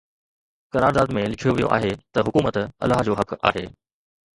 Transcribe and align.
قرارداد 0.73 1.07
۾ 1.17 1.21
لکيو 1.31 1.51
ويو 1.55 1.67
آهي 1.77 1.91
ته 2.13 2.19
حڪومت 2.25 2.55
الله 2.83 2.99
جو 3.07 3.13
حق 3.19 3.31
آهي. 3.49 3.65